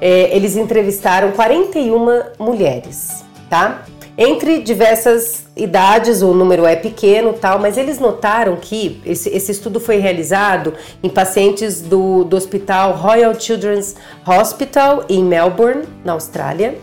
[0.00, 3.84] É, eles entrevistaram 41 mulheres, tá?
[4.16, 9.80] Entre diversas idades, o número é pequeno tal, mas eles notaram que esse, esse estudo
[9.80, 16.78] foi realizado em pacientes do, do hospital Royal Children's Hospital em Melbourne, na Austrália.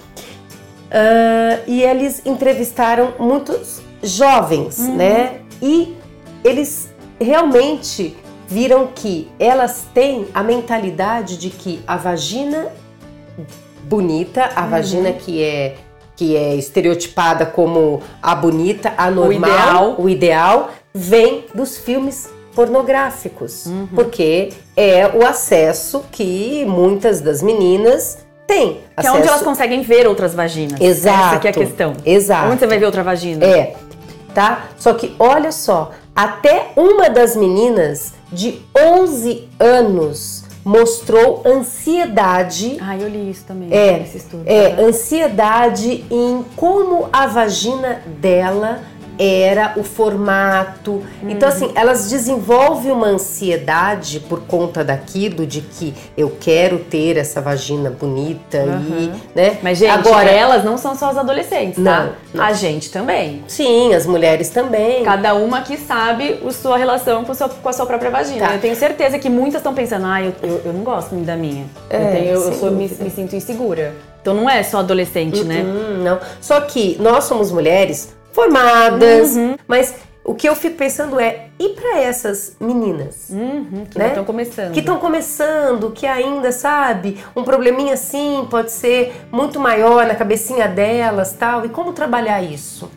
[0.92, 5.40] Ah, e eles entrevistaram muitos jovens, né?
[5.62, 5.96] E
[6.44, 12.68] eles realmente viram que elas têm a mentalidade de que a vagina
[13.84, 15.76] bonita, a vagina que é
[16.22, 19.96] que é estereotipada como a bonita, a normal, ideal.
[19.98, 28.82] o ideal, vem dos filmes pornográficos, porque é o acesso que muitas das meninas têm.
[29.00, 30.80] Que é onde elas conseguem ver outras vaginas.
[30.80, 31.30] Exato.
[31.30, 31.94] Essa que é a questão.
[32.06, 32.52] Exato.
[32.52, 33.44] Onde você vai ver outra vagina?
[33.44, 33.74] É,
[34.32, 34.68] tá?
[34.78, 42.78] Só que olha só, até uma das meninas de 11 anos mostrou ansiedade.
[42.80, 43.72] Ah, eu li isso também.
[43.72, 44.44] É, esse estudo.
[44.46, 48.82] é, ansiedade em como a vagina dela
[49.20, 51.02] era o formato.
[51.24, 51.56] Então, Uhum.
[51.56, 57.90] assim, elas desenvolvem uma ansiedade por conta daquilo, de que eu quero ter essa vagina
[57.90, 58.58] bonita
[58.90, 59.58] e, né?
[59.62, 62.06] Mas, gente, Agora, elas não são só as adolescentes, tá?
[62.06, 62.44] Não, não.
[62.44, 63.44] A gente também.
[63.48, 65.04] sim, as mulheres também.
[65.04, 68.48] Cada uma que sabe a sua relação com, o seu- com a sua própria vagina.
[68.48, 68.54] Tá.
[68.56, 71.36] Eu tenho certeza que muitas estão pensando, ah, eu, eu, eu não gosto muito da
[71.36, 71.66] minha.
[71.90, 73.94] eu É, tenho- eu, eu sem sou- me, me sinto insegura.
[74.22, 75.64] Então não é só adolescente, né?
[75.66, 76.20] Hum, não.
[76.40, 79.56] Só que nós somos mulheres formadas, Uhum.
[79.68, 83.28] mas o que eu fico pensando é, e para essas meninas?
[83.30, 84.10] Uhum, que Né?
[84.10, 84.72] estão começando.
[84.74, 90.68] que estão começando, que ainda, sabe, um probleminha assim pode ser muito maior na cabecinha
[90.68, 92.90] delas, tal, e como trabalhar isso?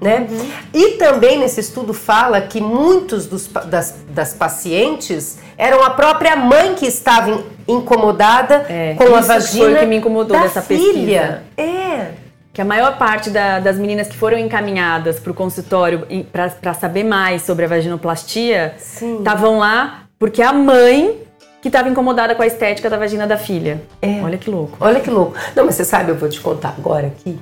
[0.00, 0.26] Né?
[0.30, 0.50] Uhum.
[0.72, 6.74] E também nesse estudo fala que muitos dos das, das pacientes eram a própria mãe
[6.74, 10.44] que estava in- incomodada É, com a que foi o vagina que me incomodou da
[10.44, 11.42] dessa filha.
[11.54, 12.12] É.
[12.52, 17.04] Que a maior parte da- das meninas que foram encaminhadas para o consultório para saber
[17.04, 21.18] mais sobre a vaginoplastia estavam lá porque a mãe
[21.62, 23.80] que estava incomodada com a estética da vagina da filha.
[24.02, 24.20] É.
[24.22, 24.76] Olha que louco.
[24.80, 25.34] Olha que louco.
[25.54, 27.38] Não, mas você sabe, eu vou te contar agora aqui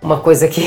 [0.00, 0.62] uma coisa que.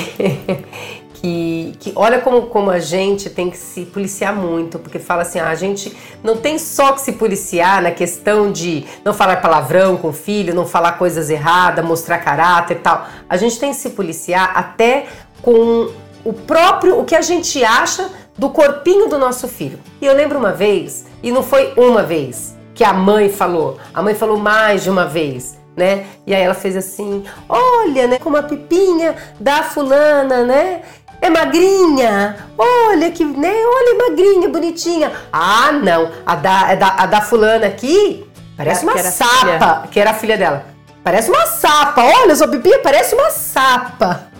[1.25, 5.39] Que, que olha como, como a gente tem que se policiar muito, porque fala assim:
[5.39, 9.97] ah, a gente não tem só que se policiar na questão de não falar palavrão
[9.97, 13.07] com o filho, não falar coisas erradas, mostrar caráter e tal.
[13.27, 15.07] A gente tem que se policiar até
[15.41, 15.89] com
[16.23, 18.07] o próprio, o que a gente acha
[18.37, 19.79] do corpinho do nosso filho.
[19.99, 23.79] E eu lembro uma vez, e não foi uma vez, que a mãe falou.
[23.91, 26.05] A mãe falou mais de uma vez, né?
[26.25, 30.81] E aí ela fez assim: "Olha, né, como a pipinha da fulana, né?
[31.21, 32.35] É magrinha.
[32.57, 33.51] Olha que, né?
[33.53, 35.11] Olha, é magrinha, bonitinha.
[35.31, 36.11] Ah, não.
[36.25, 38.25] A da, a da, a da fulana aqui
[38.55, 39.87] parece uma que sapa, filha.
[39.91, 40.65] que era a filha dela.
[41.03, 42.01] Parece uma sapa.
[42.03, 44.27] Olha, sua pipinha parece uma sapa.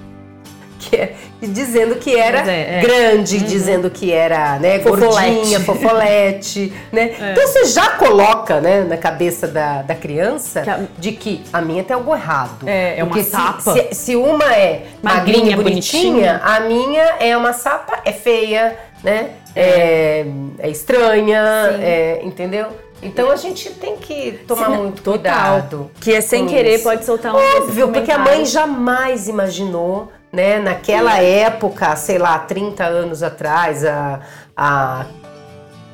[0.78, 2.82] Que é, dizendo que era é, é.
[2.82, 3.44] grande, uhum.
[3.44, 7.16] dizendo que era né, gordinha, fofolete, né?
[7.26, 7.32] É.
[7.32, 10.80] Então você já coloca né, na cabeça da, da criança que a...
[10.98, 12.68] de que a minha tem algo errado.
[12.68, 13.74] É, é uma sapa.
[13.74, 15.62] Se, se, se uma é magrinha, bonitinha,
[16.12, 19.32] bonitinha, a minha é uma sapa, é feia, né?
[19.56, 20.26] É,
[20.60, 21.42] é estranha,
[21.80, 22.68] é, entendeu?
[23.02, 25.62] Então a gente tem que tomar Sim, muito total.
[25.62, 25.92] cuidado.
[26.02, 26.84] Que é sem querer isso.
[26.84, 30.60] pode soltar um Óbvio, porque a mãe jamais imaginou né?
[30.60, 34.20] Naquela época, sei lá, 30 anos atrás, a,
[34.56, 35.06] a,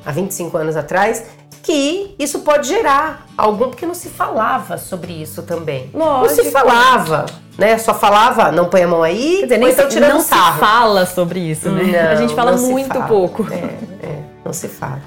[0.04, 1.24] a 25 anos atrás,
[1.62, 5.88] que isso pode gerar algum, porque não se falava sobre isso também.
[5.94, 6.36] Lógico.
[6.36, 7.26] Não se falava,
[7.56, 7.78] né?
[7.78, 10.54] Só falava, não põe a mão aí, Quer dizer, nem então tirando não sarro.
[10.54, 11.84] se fala sobre isso, né?
[11.84, 13.06] Não, a gente fala muito fala.
[13.06, 13.46] pouco.
[13.52, 13.56] É,
[14.04, 15.00] é, não se fala,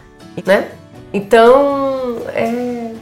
[0.45, 0.69] né?
[1.13, 2.93] Então, é...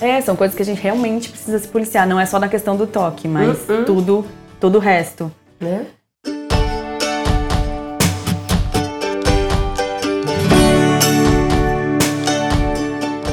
[0.00, 2.06] É, são coisas que a gente realmente precisa se policiar.
[2.06, 3.84] Não é só na questão do toque, mas uh -uh.
[3.84, 4.24] tudo,
[4.60, 5.86] todo o resto né?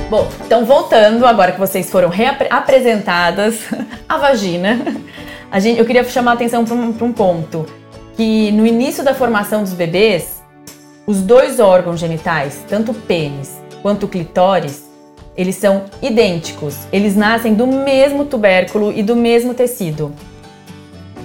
[0.10, 2.12] Bom, então voltando, agora que vocês foram
[2.50, 3.60] apresentadas
[4.08, 4.80] a vagina,
[5.52, 7.66] a gente, eu queria chamar a atenção para um, um ponto.
[8.16, 10.42] Que no início da formação dos bebês,
[11.06, 14.86] os dois órgãos genitais, tanto o pênis quanto o clitóris,
[15.36, 16.88] eles são idênticos.
[16.94, 20.14] Eles nascem do mesmo tubérculo e do mesmo tecido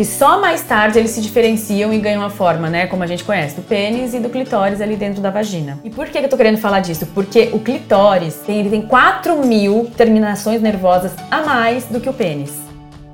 [0.01, 3.23] que só mais tarde eles se diferenciam e ganham a forma, né, como a gente
[3.23, 5.79] conhece, do pênis e do clitóris ali dentro da vagina.
[5.85, 7.05] E por que eu tô querendo falar disso?
[7.13, 12.15] Porque o clitóris tem, ele tem 4 mil terminações nervosas a mais do que o
[12.15, 12.51] pênis.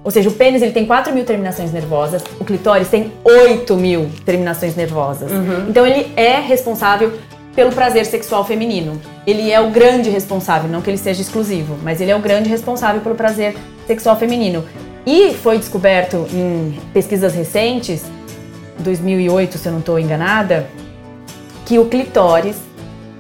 [0.05, 4.09] Ou seja, o pênis ele tem 4 mil terminações nervosas, o clitóris tem 8 mil
[4.25, 5.33] terminações nervosas.
[5.33, 5.67] Uhum.
[5.69, 7.15] Então ele é responsável
[7.57, 9.01] pelo prazer sexual feminino.
[9.27, 12.49] Ele é o grande responsável, não que ele seja exclusivo, mas ele é o grande
[12.49, 13.57] responsável pelo prazer
[13.89, 14.65] sexual feminino.
[15.07, 18.05] E foi descoberto em pesquisas recentes,
[18.81, 20.67] 2008, se eu não estou enganada,
[21.65, 22.57] que o clitóris,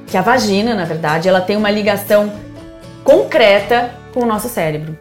[0.08, 2.32] que a vagina, na verdade, ela tem uma ligação
[3.04, 4.98] concreta com o nosso cérebro.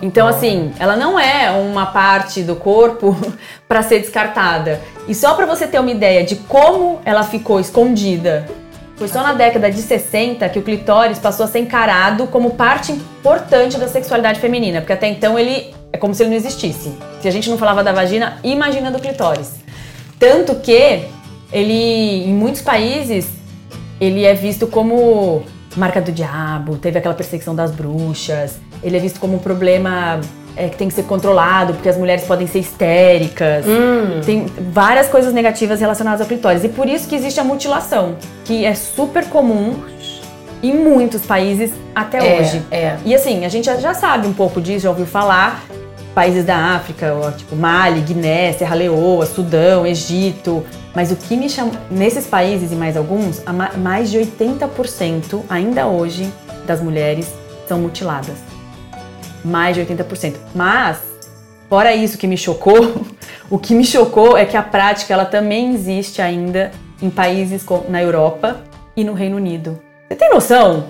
[0.00, 3.14] Então, assim, ela não é uma parte do corpo
[3.68, 4.80] para ser descartada.
[5.06, 8.48] E só para você ter uma ideia de como ela ficou escondida,
[8.96, 12.92] foi só na década de 60 que o clitóris passou a ser encarado como parte
[12.92, 16.92] importante da sexualidade feminina, porque até então ele é como se ele não existisse.
[17.20, 19.54] Se a gente não falava da vagina, imagina do clitóris.
[20.18, 21.04] Tanto que
[21.52, 23.28] ele, em muitos países,
[24.00, 25.42] ele é visto como
[25.76, 30.20] marca do diabo, teve aquela perseguição das bruxas, ele é visto como um problema
[30.56, 33.64] é, que tem que ser controlado, porque as mulheres podem ser histéricas.
[33.66, 34.20] Hum.
[34.24, 36.64] Tem várias coisas negativas relacionadas ao clitóris.
[36.64, 39.76] E por isso que existe a mutilação, que é super comum
[40.62, 42.62] em muitos países até é, hoje.
[42.70, 42.96] É.
[43.04, 45.64] E assim, a gente já sabe um pouco disso, já ouviu falar.
[46.14, 50.64] Países da África, tipo Mali, Guiné, Serra Leoa, Sudão, Egito.
[50.94, 51.72] Mas o que me chama.
[51.90, 53.42] Nesses países e mais alguns,
[53.78, 56.32] mais de 80% ainda hoje
[56.66, 57.32] das mulheres
[57.68, 58.38] são mutiladas.
[59.44, 60.34] Mais de 80%.
[60.54, 60.98] Mas,
[61.68, 63.06] fora isso que me chocou,
[63.48, 68.02] o que me chocou é que a prática ela também existe ainda em países na
[68.02, 68.62] Europa
[68.96, 69.80] e no Reino Unido.
[70.08, 70.88] Você tem noção?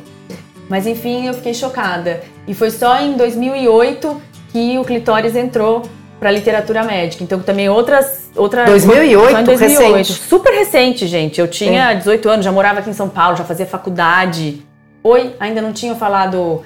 [0.69, 2.23] Mas enfim, eu fiquei chocada.
[2.47, 4.23] E foi só em 2008
[4.53, 5.83] que o clitóris entrou
[6.19, 7.25] para literatura médica.
[7.25, 10.13] Então também outras outra 2008, 2008, recente.
[10.13, 11.41] super recente, gente.
[11.41, 11.99] Eu tinha Sim.
[11.99, 14.63] 18 anos, já morava aqui em São Paulo, já fazia faculdade.
[15.03, 16.63] Oi, ainda não tinha falado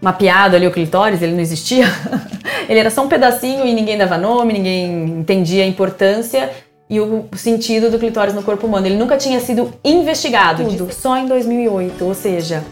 [0.00, 1.84] mapeado ali o clitóris, ele não existia.
[2.68, 6.50] ele era só um pedacinho e ninguém dava nome, ninguém entendia a importância
[6.88, 8.86] e o sentido do clitóris no corpo humano.
[8.86, 10.92] Ele nunca tinha sido investigado, Tudo.
[10.92, 12.02] só em 2008.
[12.04, 12.64] Ou seja,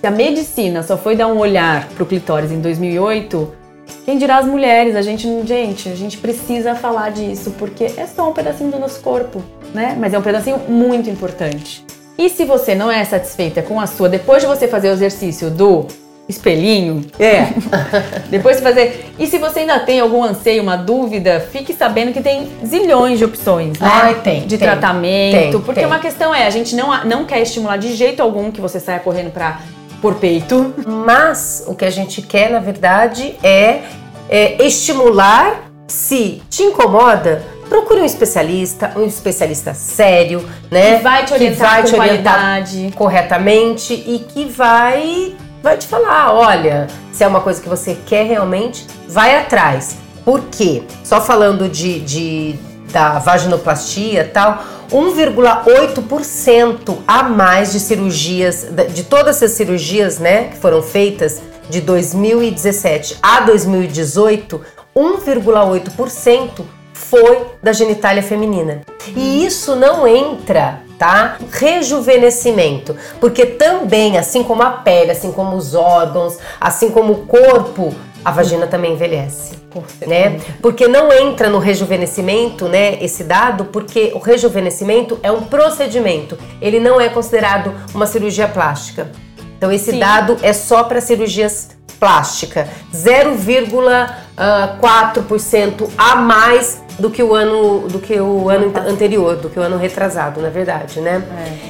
[0.00, 3.57] se a medicina só foi dar um olhar para o clitóris em 2008,
[4.04, 4.96] quem dirá as mulheres?
[4.96, 9.00] A gente, gente, a gente precisa falar disso porque é só um pedacinho do nosso
[9.00, 9.42] corpo,
[9.74, 9.96] né?
[9.98, 11.84] Mas é um pedacinho muito importante.
[12.16, 15.50] E se você não é satisfeita com a sua, depois de você fazer o exercício
[15.50, 15.86] do
[16.28, 17.46] espelhinho, É.
[18.28, 19.06] depois de fazer.
[19.18, 23.24] E se você ainda tem algum anseio, uma dúvida, fique sabendo que tem zilhões de
[23.24, 23.88] opções, né?
[23.90, 25.32] Ai, tem, De tem, tratamento.
[25.38, 25.86] tem, porque tem.
[25.86, 29.00] uma questão é, a gente não, não quer estimular de jeito algum que você saia
[29.00, 29.60] correndo pra
[30.00, 30.74] por peito.
[30.86, 33.82] Mas o que a gente quer, na verdade, é,
[34.28, 35.64] é estimular.
[35.86, 40.96] Se te incomoda, procure um especialista, um especialista sério, né?
[40.96, 46.86] Que vai te orientar vai te orientar corretamente e que vai vai te falar, olha,
[47.12, 49.96] se é uma coisa que você quer realmente, vai atrás.
[50.24, 50.82] Por quê?
[51.02, 52.58] Só falando de, de
[52.90, 60.82] da vaginoplastia tal, 1,8% a mais de cirurgias, de todas as cirurgias, né, que foram
[60.82, 64.60] feitas de 2017 a 2018,
[64.96, 66.62] 1,8%
[66.94, 68.80] foi da genitália feminina.
[69.14, 71.36] E isso não entra, tá?
[71.50, 77.94] Rejuvenescimento, porque também, assim como a pele, assim como os órgãos, assim como o corpo,
[78.24, 79.57] a vagina também envelhece,
[80.06, 80.40] né?
[80.62, 86.80] Porque não entra no rejuvenescimento, né, esse dado, porque o rejuvenescimento é um procedimento, ele
[86.80, 89.10] não é considerado uma cirurgia plástica.
[89.56, 89.98] Então esse Sim.
[89.98, 98.18] dado é só para cirurgias plástica, 0,4% a mais do que o ano do que
[98.20, 101.22] o ano anterior, do que o ano retrasado, na verdade, né?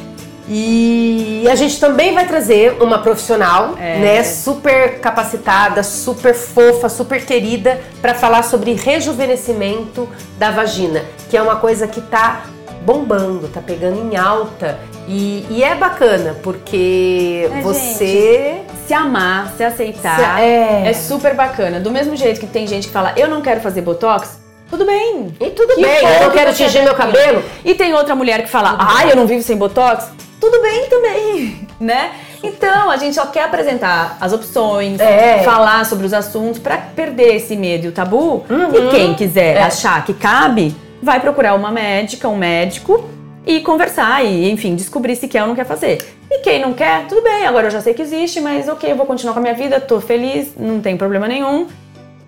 [0.04, 0.07] É.
[0.50, 3.98] E a gente também vai trazer uma profissional, É.
[3.98, 10.08] né, super capacitada, super fofa, super querida para falar sobre rejuvenescimento
[10.38, 12.42] da vagina, que é uma coisa que tá
[12.82, 19.62] bombando, tá pegando em alta e, e é bacana porque É, você Se amar, se
[19.62, 20.84] aceitar, Se- é.
[20.88, 21.78] é super bacana.
[21.78, 24.38] Do mesmo jeito que tem gente que fala, eu não quero fazer botox,
[24.70, 25.34] tudo bem.
[25.38, 27.42] e tudo Que bem, eu não que quero você tingir é meu cabelo.
[27.62, 30.06] E tem outra mulher que fala, ai, eu não vivo sem botox.
[30.40, 32.12] Tudo bem também, né?
[32.42, 35.42] Então, a gente só quer apresentar as opções, É.
[35.42, 38.44] falar sobre os assuntos pra perder esse medo e o tabu.
[38.48, 38.74] Uhum.
[38.74, 39.62] E quem quiser É.
[39.62, 43.08] achar que cabe, vai procurar uma médica, um médico
[43.44, 45.98] e conversar e, enfim, descobrir se quer ou não quer fazer.
[46.30, 48.96] E quem não quer, tudo bem, agora eu já sei que existe, mas ok, eu
[48.96, 51.66] vou continuar com a minha vida, tô feliz, não tem problema nenhum.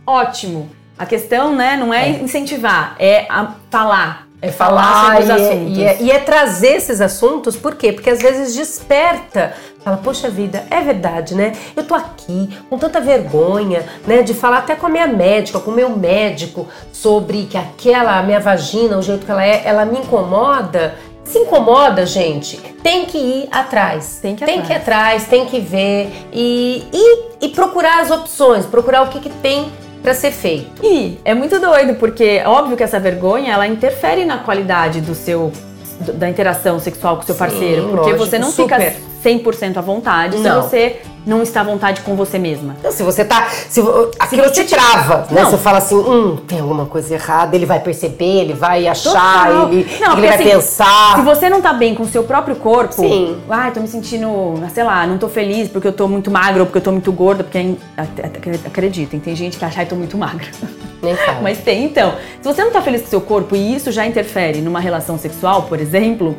[0.07, 0.68] Ótimo.
[0.99, 3.27] A questão, né, não é, incentivar, é
[3.70, 4.27] falar.
[4.42, 5.79] É falar sobre os e, é- assuntos.
[5.79, 7.92] E é, e é trazer esses assuntos, por quê?
[7.92, 9.53] Porque às vezes desperta.
[9.85, 11.53] Fala, poxa vida, é verdade, né?
[11.74, 14.22] Eu tô aqui com tanta vergonha, né?
[14.22, 18.22] De falar até com a minha médica, com o meu médico, sobre que aquela, a
[18.22, 20.94] minha vagina, o jeito que ela é, ela me incomoda.
[21.24, 24.18] Se incomoda, gente, tem que ir atrás.
[24.20, 24.66] Tem que ir tem atrás.
[24.66, 29.20] que ir atrás, tem que ver e, e, e procurar as opções, procurar o que,
[29.20, 29.70] que tem
[30.03, 30.85] pra ser feito.
[30.85, 35.15] E é muito doido, porque é óbvio que essa vergonha, ela interfere na qualidade do
[35.15, 35.53] seu
[36.01, 38.81] da interação sexual com seu Sim, parceiro, porque lógico, você não super.
[38.81, 40.63] fica 100% à vontade Não.
[40.63, 42.75] se você não está à vontade com você mesma.
[42.79, 43.49] Então, se você tá.
[43.69, 43.83] Se,
[44.19, 45.43] aquilo você te trava, né?
[45.43, 45.51] Não.
[45.51, 49.69] Você fala assim, hum, tem alguma coisa errada, ele vai perceber, ele vai achar, Total.
[49.73, 51.17] ele, Não, ele vai assim, pensar.
[51.17, 53.37] Se você não tá bem com o seu próprio corpo, Sim.
[53.51, 56.67] ai, tô me sentindo, sei lá, não tô feliz porque eu tô muito magra ou
[56.67, 59.97] porque eu tô muito gorda, porque é acreditem, tem gente que acha que eu tô
[59.97, 60.49] muito magra.
[61.03, 61.41] Nem fala.
[61.41, 62.15] Mas tem, então.
[62.41, 65.63] Se você não tá feliz com seu corpo e isso já interfere numa relação sexual,
[65.63, 66.37] por exemplo,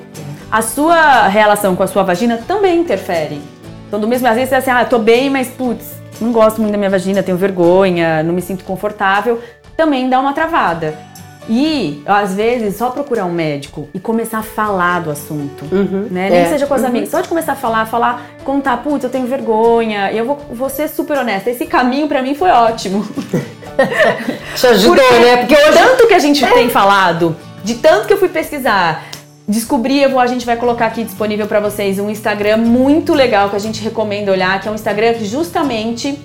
[0.52, 3.42] a sua relação com a sua vagina também interfere.
[3.88, 6.32] Então, do mesmo, às vezes você diz assim, ah, eu tô bem, mas putz, não
[6.32, 9.42] gosto muito da minha vagina, tenho vergonha, não me sinto confortável,
[9.76, 11.11] também dá uma travada.
[11.50, 15.66] E, às vezes, só procurar um médico e começar a falar do assunto.
[16.10, 16.30] Né?
[16.30, 16.44] Nem É.
[16.44, 19.26] que seja com as amigas, só de começar a falar, falar, contar, putz, eu tenho
[19.28, 21.50] vergonha, e eu vou, vou ser super honesta.
[21.50, 23.06] Esse caminho pra mim foi ótimo.
[24.56, 25.38] Te ajudou, Porque né?
[25.38, 25.78] Porque hoje.
[25.78, 29.04] tanto que a gente tem falado, de tanto que eu fui pesquisar,
[29.48, 33.50] descobri, eu vou, a gente vai colocar aqui disponível pra vocês um Instagram muito legal
[33.50, 36.20] que a gente recomenda olhar, que é um Instagram que justamente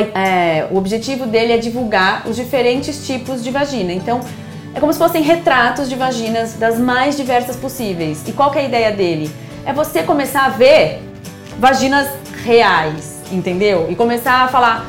[0.00, 3.92] é, o objetivo dele é divulgar os diferentes tipos de vagina.
[3.92, 4.20] Então,
[4.74, 8.22] é como se fossem retratos de vaginas das mais diversas possíveis.
[8.26, 9.30] E qual é a ideia dele?
[9.66, 11.02] É você começar a ver
[11.58, 12.08] vaginas
[12.44, 13.86] reais, entendeu?
[13.90, 14.86] E começar a falar,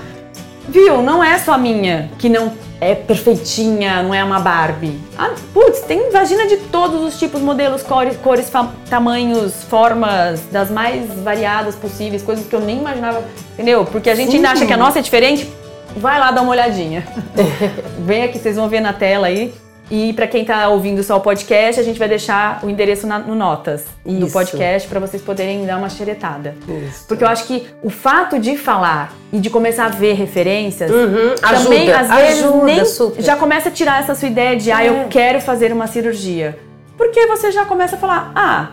[0.68, 5.00] viu, não é só minha que não é perfeitinha, não é uma Barbie.
[5.18, 8.52] Ah, putz, tem vagina de todos os tipos, modelos, cores, cores
[8.90, 13.24] tamanhos, formas, das mais variadas possíveis, coisas que eu nem imaginava,
[13.54, 13.86] entendeu?
[13.86, 15.50] Porque a gente ainda acha que a nossa é diferente.
[15.96, 17.06] Vai lá dar uma olhadinha.
[18.00, 19.54] Vem aqui, vocês vão ver na tela aí.
[19.96, 23.20] E pra quem tá ouvindo só o podcast, a gente vai deixar o endereço na-
[23.20, 24.34] no notas do Isso.
[24.34, 26.56] podcast pra vocês poderem dar uma xeretada.
[26.68, 27.06] Isso.
[27.08, 31.36] Porque eu acho que o fato de falar e de começar a ver referências Uhum,
[31.40, 33.22] também ajuda, às vezes ajuda, nem super.
[33.22, 34.90] já começa a tirar essa sua ideia de ah, É.
[34.90, 36.58] eu quero fazer uma cirurgia.
[36.98, 38.70] Porque você já começa a falar, ah,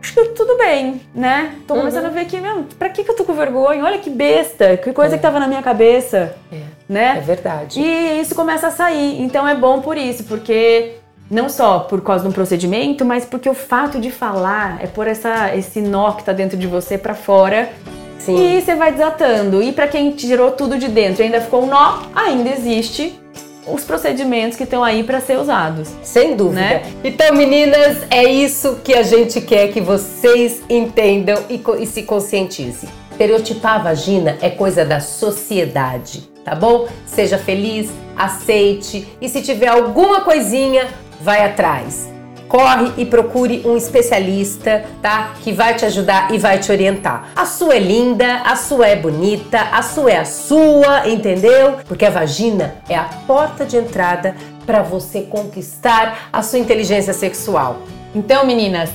[0.00, 1.54] acho que tudo bem, né?
[1.66, 1.80] Tô Uhum.
[1.80, 3.84] começando a ver que, meu, pra que, que eu tô com vergonha?
[3.84, 6.60] Olha que besta, que coisa que tava na minha cabeça, É,
[6.90, 7.14] né?
[7.18, 7.80] é verdade.
[7.80, 9.22] E isso começa a sair.
[9.22, 10.96] Então é bom por isso, porque
[11.30, 15.06] não só por causa de um procedimento, mas porque o fato de falar é por
[15.06, 17.70] essa, esse nó que tá dentro de você pra fora.
[18.18, 18.58] Sim.
[18.58, 19.62] E você vai desatando.
[19.62, 23.18] E pra quem tirou tudo de dentro e ainda ficou um nó, ainda existe
[23.66, 25.88] os procedimentos que estão aí pra ser usados.
[26.02, 26.60] Sem dúvida.
[26.60, 26.82] Né?
[27.04, 32.88] Então, meninas, é isso que a gente quer que vocês entendam e, e se conscientizem.
[33.12, 36.88] Estereotipar a vagina é coisa da sociedade, tá bom?
[37.06, 40.88] Seja feliz, aceite e se tiver alguma coisinha,
[41.20, 42.08] vai atrás.
[42.48, 45.34] Corre e procure um especialista, tá?
[45.40, 47.30] Que vai te ajudar e vai te orientar.
[47.36, 51.78] A sua é linda, a sua é bonita, a sua é a sua, entendeu?
[51.86, 54.34] Porque a vagina é a porta de entrada
[54.66, 57.82] para você conquistar a sua inteligência sexual.
[58.12, 58.90] Então, meninas,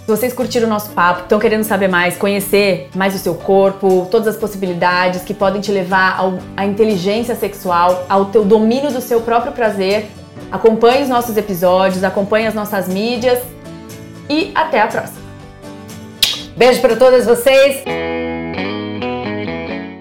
[0.00, 4.06] se vocês curtiram o nosso papo, estão querendo saber mais, conhecer mais o seu corpo,
[4.10, 9.00] todas as possibilidades que podem te levar ao- à inteligência sexual, ao teu domínio do
[9.00, 10.06] seu próprio prazer,
[10.52, 13.38] acompanhe os nossos episódios, acompanhe as nossas mídias
[14.28, 15.24] e até a próxima.
[16.56, 17.82] Beijo para todas vocês.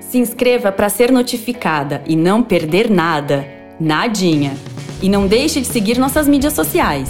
[0.01, 3.45] Se inscreva para ser notificada e não perder nada.
[3.79, 4.53] Nadinha.
[5.01, 7.09] E não deixe de seguir nossas mídias sociais.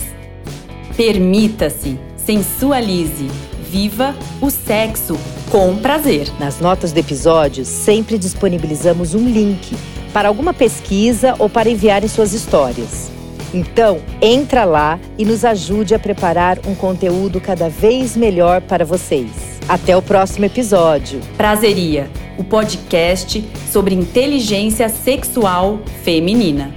[0.95, 3.27] Permita-se, sensualize,
[3.69, 5.17] viva o sexo
[5.49, 6.27] com prazer.
[6.39, 9.75] Nas notas do episódio, sempre disponibilizamos um link
[10.13, 13.11] para alguma pesquisa ou para enviarem suas histórias.
[13.53, 19.29] Então, entra lá e nos ajude a preparar um conteúdo cada vez melhor para vocês.
[19.67, 21.19] Até o próximo episódio.
[21.37, 26.73] Prazeria, o podcast sobre inteligência sexual feminina.